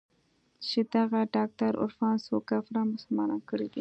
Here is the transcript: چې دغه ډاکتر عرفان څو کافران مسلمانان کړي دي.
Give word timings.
چې 0.67 0.79
دغه 0.95 1.19
ډاکتر 1.35 1.71
عرفان 1.83 2.15
څو 2.25 2.35
کافران 2.49 2.85
مسلمانان 2.95 3.41
کړي 3.49 3.65
دي. 3.67 3.69